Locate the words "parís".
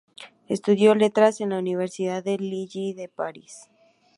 3.07-3.69